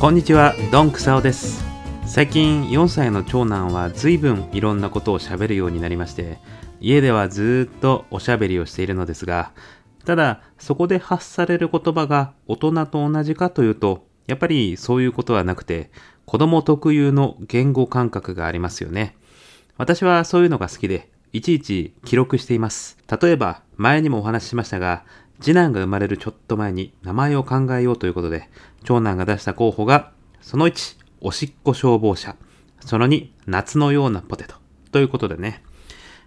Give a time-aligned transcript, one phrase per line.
[0.00, 1.64] こんにちは、ドンクサオです。
[2.06, 6.38] 最近4歳の長男は随分いろんなことを喋るようになりまして、
[6.80, 9.50] 家ではずっとおしゃべりをしているのですが、
[10.04, 15.90] ただそこで発される言葉が大人と同じかというと、やっぱりそういうことはなくて、
[16.26, 19.16] 子供特有の言語感覚がありますよね。
[19.78, 22.98] 私はそういうのが好きで、いちいち記録しています。
[23.20, 25.02] 例えば、前にもお話ししましたが、
[25.40, 28.48] 次男が生まれるちょっと前に名前を考えようということで、
[28.84, 32.36] 長男が出した候補が、その1、おしっこ消防車。
[32.80, 34.56] その2、夏のようなポテト。
[34.90, 35.62] ということでね。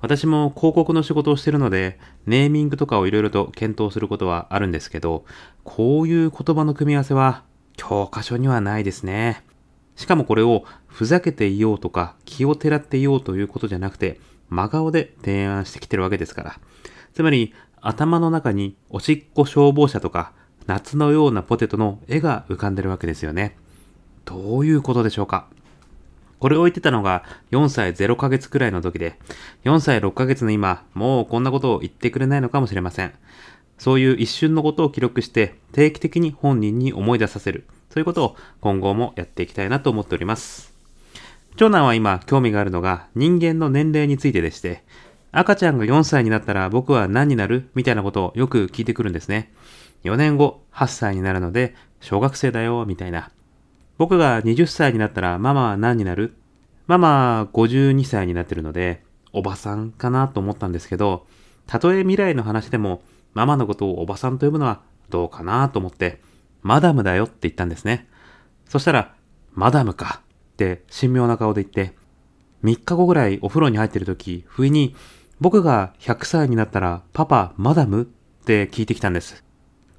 [0.00, 5.24] 私も広告の仕事をしているので、ネーミングとかをいろいろと検討することはあるんですけど、
[5.64, 7.42] こういう言葉の組み合わせは
[7.76, 9.44] 教科書にはないですね。
[9.96, 16.60] しかもこれをふざけていようとか気をてらっていようということじゃなくて、真顔で提案してきてるわけですから。
[17.14, 17.54] つまり、
[17.86, 20.32] 頭の中におしっこ消防車とか
[20.66, 23.56] 夏のようなポテトの絵が浮かんでるわけですよね。
[24.24, 25.46] どういうことでしょうか？
[26.38, 29.18] これを言ってたのが4歳0ヶ月くらいの時で、
[29.64, 33.12] 4歳6ヶ月の今、もうこんなことを言ってくれないのかもしれません。
[33.78, 37.64] そういう一瞬のことを記録して定期的に本人に思い出させる。
[37.90, 40.74] そういうことを今後もやっていきたいなと思っております。
[41.56, 44.84] 長男は今興味があるのが人間の年齢についてでして、
[45.36, 47.68] 赤ちゃんが4歳になったら僕は何になる？
[47.74, 49.52] みたいなことをよく聞いてくるんですね。
[50.04, 53.30] 4年後8歳になるので小学生だよみたいな。
[53.98, 56.36] 僕が20歳になったらママは何になる？
[56.86, 61.26] ママは52歳になってるのでおばさんかなと思ったんですけど、
[61.66, 66.20] たとえ未来の話でもママのことをおばさんと呼ぶのはどうかなと思って、
[66.62, 68.08] マダムだよって言ったんですね。
[68.68, 69.14] そしたら、
[69.52, 71.94] マダムかって神妙な顔で言って、
[72.62, 74.94] 3日後ぐらいお風呂に入ってる時、不意に
[75.40, 78.02] 僕が100歳になったらパパ、マダム？
[78.02, 78.04] っ
[78.44, 79.44] て聞いてきたんです。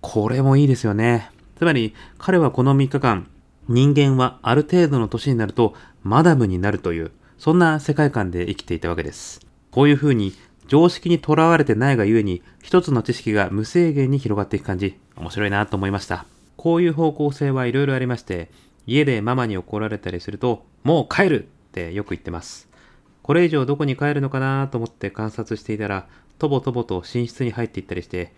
[0.00, 1.30] これもいいですよね。
[1.56, 3.28] つまり彼はこの3日間、
[3.68, 9.40] 人間はある程度の年になるとマダムになるという、そんな世界観で生きていたわけです。
[9.70, 10.32] こういう風に
[10.68, 16.24] 常識にとらわれてないがゆえに一つの知識が無制限に広がっていく感じ、面白いなと思いました。
[16.56, 18.50] こういう方向性はいろいろありまして、
[18.86, 22.69] 家でママに怒られたりすると、もう帰るってよく言ってます。
[23.22, 26.06] これ以上どこに帰るのかなと思って観察していたら、
[26.38, 28.32] とぼとぼと寝室に入っていったりして、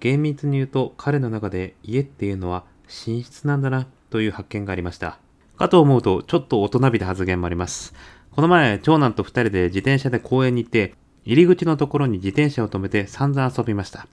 [0.00, 5.18] 厳密に言うと彼の中で家っていうのは寝室なんだなという発見がありました。
[5.56, 7.94] かと思うとちょっと大人びた発言もあります。
[8.30, 14.06] この前、長男と二人で自転車で公園に行って、入り口のところに自転車を止めて散々遊びました。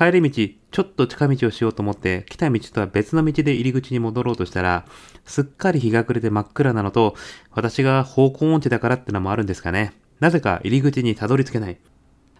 [0.00, 4.86] 帰り道、ちょっと近道をしようと思って、来た道とは別の道で入り口に戻ろうとしたら、
[5.26, 7.14] すっかり日が暮れて真っ暗なのと、
[7.50, 9.92] 私が方向音痴だからってのもあるんですかね。
[10.18, 11.78] なぜか入り口にたどり着けない。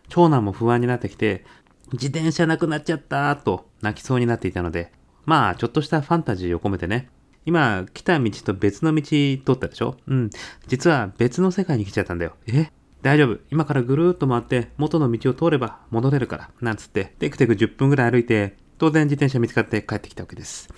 [0.09, 1.45] 長男も不安になってきて、
[1.93, 4.91] 自転車なくなっちゃったーと泣きそうになっていたので、
[5.27, 7.11] まあ、ちょっとしたファンタジーを込めてね、
[7.45, 9.99] 今、来た道と別の道通ったでしょ？
[10.07, 10.31] うん。
[10.67, 12.37] 実は別の世界に来ちゃったんだよ。
[12.47, 12.71] え？
[13.03, 13.39] 大丈夫。
[13.51, 16.51] 今からぐるーっと回って元の道を通れば戻れるから。
[16.61, 20.69] なんつって、テクテク10分ぐらい歩いて、当然自転車見つかって帰ってきたわけです。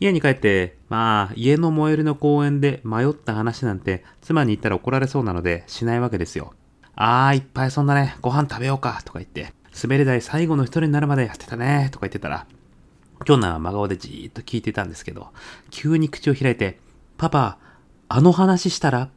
[0.00, 6.54] 家に帰って、まあ、家の最寄りの公園で迷った話なんて、妻に言ったら怒られそうなので、しないわけですよ。
[6.94, 12.46] あー、いっぱいそんなね、ご飯食べようか、とか言って、滑り台最後の一人になるまでやってたね、とか言ってたら、
[13.24, 15.28] 長男は真顔でじーっと聞いてたんですけど、
[15.70, 16.78] 急に口を開いて、
[17.16, 17.58] パパ、
[18.08, 19.08] あの話したら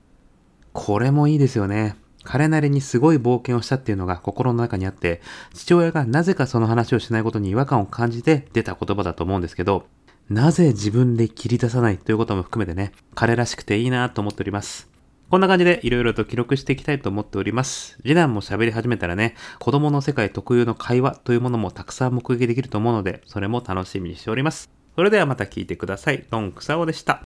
[0.74, 1.96] これもいいですよね。
[2.28, 5.22] 彼なりにすごい冒険をしたっていうのが心の中にあって、
[5.54, 9.88] 父親がなぜかその話をしないことに違和感を感じて出た言葉だと思うんですけど、
[10.30, 14.90] なぜ自分で切り出さないということも含めてね、彼らしくていいなと思っております。
[15.30, 17.96] こんな感じでいろいろと記録していきたいと思っております。
[18.02, 24.70] 次男も喋り始めたらね、子供の世界特有の会話というものもたくさん目撃できると思うので、それも楽しみにしております。
[24.98, 26.26] それではまた聞いてください。
[26.30, 27.27] ドンクサオでした。